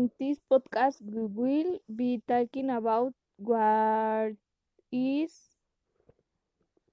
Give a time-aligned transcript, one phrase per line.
[0.00, 4.32] In this podcast, we will be talking about what
[4.90, 5.32] is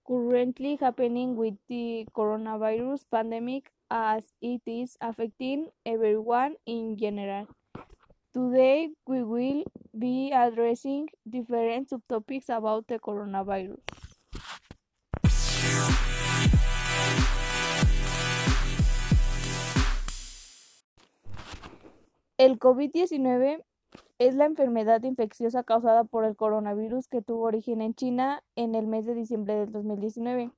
[0.08, 7.48] currently happening with the coronavirus pandemic as it is affecting everyone in general.
[8.34, 9.64] Today, we will
[9.98, 14.07] be addressing different subtopics about the coronavirus.
[22.38, 23.64] El COVID-19
[24.20, 28.86] es la enfermedad infecciosa causada por el coronavirus que tuvo origen en China en el
[28.86, 30.52] mes de diciembre del 2019.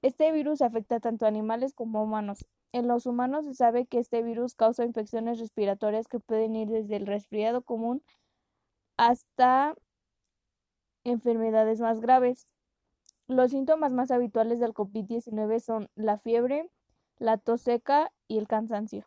[0.00, 2.46] Este virus afecta tanto a animales como a humanos.
[2.72, 6.96] En los humanos se sabe que este virus causa infecciones respiratorias que pueden ir desde
[6.96, 8.02] el resfriado común
[8.96, 9.74] hasta
[11.04, 12.54] enfermedades más graves.
[13.26, 16.70] Los síntomas más habituales del COVID-19 son la fiebre,
[17.18, 19.06] la tos seca y el cansancio.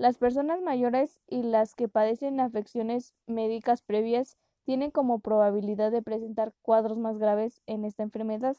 [0.00, 6.54] Las personas mayores y las que padecen afecciones médicas previas tienen como probabilidad de presentar
[6.62, 8.56] cuadros más graves en esta enfermedad.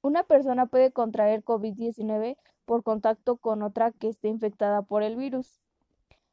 [0.00, 5.60] Una persona puede contraer COVID-19 por contacto con otra que esté infectada por el virus.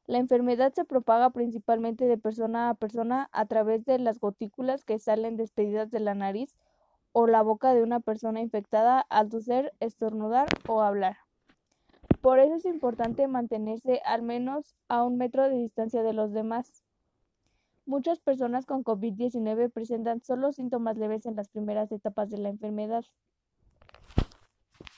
[0.07, 4.97] La enfermedad se propaga principalmente de persona a persona a través de las gotículas que
[4.97, 6.57] salen despedidas de la nariz
[7.11, 11.28] o la boca de una persona infectada al toser, estornudar o hablar.
[12.21, 16.83] Por eso es importante mantenerse al menos a un metro de distancia de los demás.
[17.85, 23.05] Muchas personas con COVID-19 presentan solo síntomas leves en las primeras etapas de la enfermedad.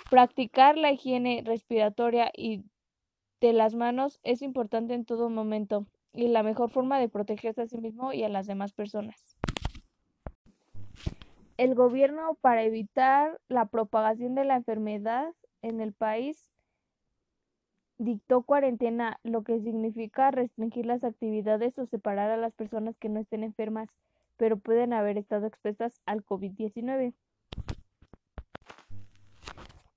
[0.09, 2.65] Practicar la higiene respiratoria y
[3.39, 7.67] de las manos es importante en todo momento y la mejor forma de protegerse a
[7.67, 9.37] sí mismo y a las demás personas.
[11.57, 16.50] El gobierno, para evitar la propagación de la enfermedad en el país,
[18.03, 23.19] dictó cuarentena, lo que significa restringir las actividades o separar a las personas que no
[23.19, 23.89] estén enfermas,
[24.37, 27.13] pero pueden haber estado expuestas al COVID-19.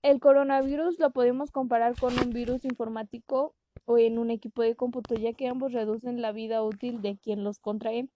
[0.03, 3.55] El coronavirus lo podemos comparar con un virus informático
[3.87, 7.43] o en un equipo de cómputo, ya que ambos reducen la vida útil de quien
[7.43, 8.09] los contrae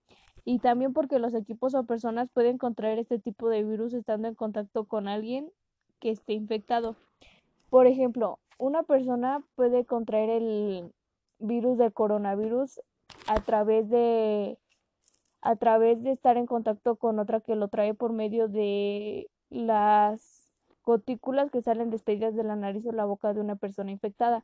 [0.44, 4.34] y también porque los equipos o personas pueden contraer este tipo de virus estando en
[4.34, 5.50] contacto con alguien
[5.98, 6.94] que esté infectado.
[7.70, 10.92] Por ejemplo, una persona puede contraer el
[11.38, 12.80] virus del coronavirus
[13.26, 14.58] a través de
[15.40, 20.50] a través de estar en contacto con otra que lo trae por medio de las
[20.84, 24.42] gotículas que salen despedidas de la nariz o la boca de una persona infectada.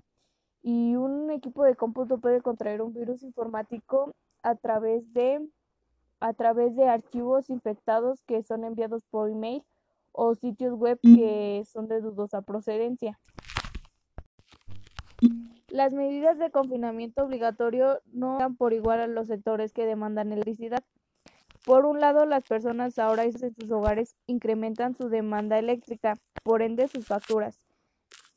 [0.62, 5.46] Y un equipo de cómputo puede contraer un virus informático a través de
[6.20, 9.64] a través de archivos infectados que son enviados por email
[10.12, 13.18] o sitios web que son de dudosa procedencia.
[15.74, 20.84] Las medidas de confinamiento obligatorio no dan por igual a los sectores que demandan electricidad.
[21.64, 26.86] Por un lado, las personas ahora en sus hogares incrementan su demanda eléctrica, por ende
[26.86, 27.58] sus facturas.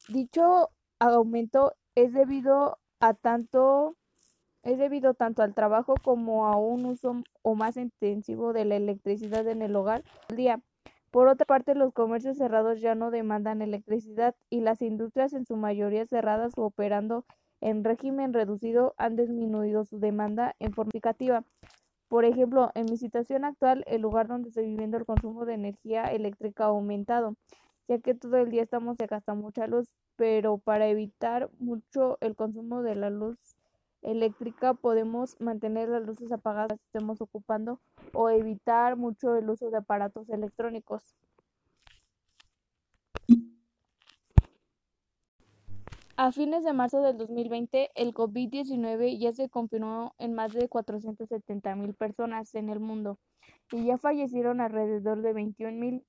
[0.08, 3.96] Dicho aumento es debido a tanto
[4.64, 9.48] es debido tanto al trabajo como a un uso o más intensivo de la electricidad
[9.48, 10.60] en el hogar al día.
[11.12, 15.56] Por otra parte, los comercios cerrados ya no demandan electricidad y las industrias en su
[15.56, 17.26] mayoría cerradas o operando
[17.62, 21.44] en régimen reducido han disminuido su demanda en forma significativa.
[22.08, 26.06] Por ejemplo, en mi situación actual, el lugar donde estoy viviendo el consumo de energía
[26.06, 27.36] eléctrica ha aumentado,
[27.88, 32.36] ya que todo el día estamos se gasta mucha luz, pero para evitar mucho el
[32.36, 33.57] consumo de la luz
[34.08, 37.80] eléctrica podemos mantener las luces apagadas que estemos ocupando
[38.14, 41.16] o evitar mucho el uso de aparatos electrónicos.
[46.20, 51.76] A fines de marzo del 2020, el COVID-19 ya se confirmó en más de 470
[51.76, 53.20] mil personas en el mundo
[53.72, 56.04] y ya fallecieron alrededor de 21 mil.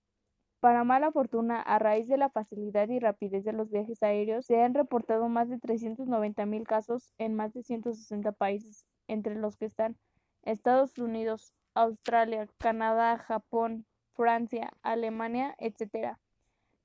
[0.60, 4.60] Para mala fortuna, a raíz de la facilidad y rapidez de los viajes aéreos, se
[4.60, 9.66] han reportado más de 390 mil casos en más de 160 países, entre los que
[9.66, 9.96] están
[10.42, 16.16] Estados Unidos, Australia, Canadá, Japón, Francia, Alemania, etc.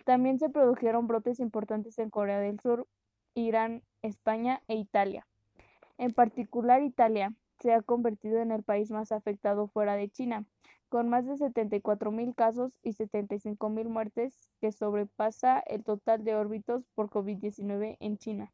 [0.06, 2.88] También se produjeron brotes importantes en Corea del Sur,
[3.34, 5.26] Irán, España e Italia.
[5.98, 10.46] En particular, Italia se ha convertido en el país más afectado fuera de China,
[10.94, 16.36] con más de 74 mil casos y 75 mil muertes, que sobrepasa el total de
[16.36, 18.54] órbitos por COVID-19 en China.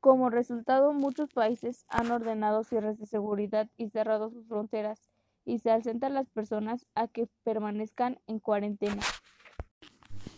[0.00, 5.08] Como resultado, muchos países han ordenado cierres de seguridad y cerrado sus fronteras,
[5.44, 9.00] y se asentan las personas a que permanezcan en cuarentena.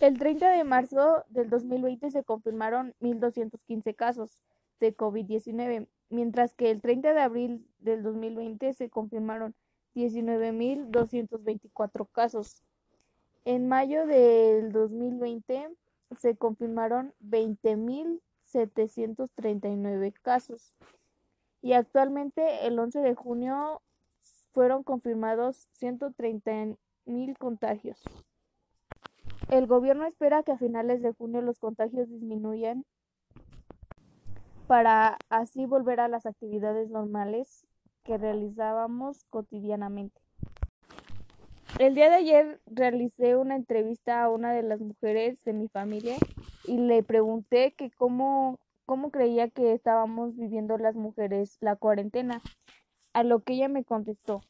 [0.00, 4.42] El 30 de marzo del 2020 se confirmaron 1.215 casos,
[4.80, 9.54] de COVID-19, mientras que el 30 de abril del 2020 se confirmaron
[9.98, 12.62] 19.224 casos.
[13.44, 15.70] En mayo del 2020
[16.16, 20.76] se confirmaron 20.739 casos
[21.60, 23.82] y actualmente el 11 de junio
[24.52, 28.00] fueron confirmados 130.000 contagios.
[29.50, 32.84] El gobierno espera que a finales de junio los contagios disminuyan
[34.68, 37.66] para así volver a las actividades normales
[38.08, 40.18] que realizábamos cotidianamente.
[41.78, 46.16] El día de ayer realicé una entrevista a una de las mujeres de mi familia
[46.64, 52.40] y le pregunté cómo, cómo creía que estábamos viviendo las mujeres la cuarentena,
[53.12, 54.40] a lo que ella me contestó.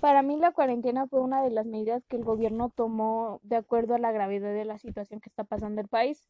[0.00, 3.94] Para mí la cuarentena fue una de las medidas que el gobierno tomó de acuerdo
[3.94, 6.26] a la gravedad de la situación que está pasando el país.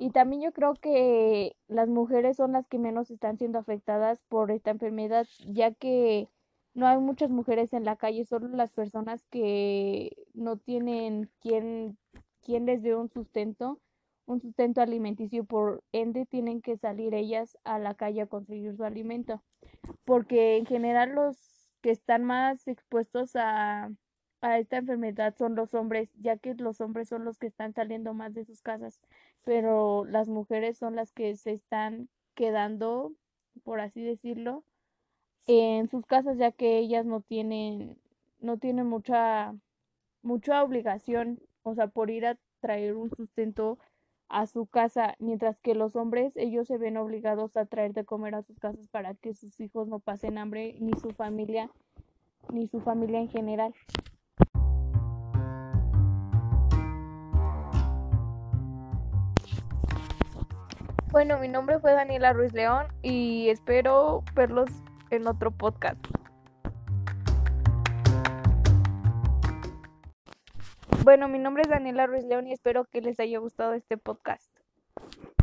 [0.00, 4.50] Y también yo creo que las mujeres son las que menos están siendo afectadas por
[4.50, 6.28] esta enfermedad, ya que
[6.74, 11.98] no hay muchas mujeres en la calle, solo las personas que no tienen quien,
[12.40, 13.80] quien les dé un sustento,
[14.26, 18.84] un sustento alimenticio, por ende tienen que salir ellas a la calle a conseguir su
[18.84, 19.42] alimento,
[20.04, 21.57] porque en general los
[21.88, 23.90] que están más expuestos a,
[24.42, 28.12] a esta enfermedad son los hombres, ya que los hombres son los que están saliendo
[28.12, 29.00] más de sus casas,
[29.42, 33.14] pero las mujeres son las que se están quedando,
[33.64, 34.64] por así decirlo,
[35.46, 37.98] en sus casas ya que ellas no tienen
[38.38, 39.56] no tienen mucha
[40.20, 43.78] mucha obligación, o sea, por ir a traer un sustento
[44.28, 48.34] a su casa, mientras que los hombres ellos se ven obligados a traer de comer
[48.34, 51.70] a sus casas para que sus hijos no pasen hambre ni su familia
[52.52, 53.74] ni su familia en general.
[61.10, 64.68] Bueno, mi nombre fue Daniela Ruiz León y espero verlos
[65.10, 65.98] en otro podcast.
[71.08, 74.52] Bueno, mi nombre es Daniela Ruiz León y espero que les haya gustado este podcast.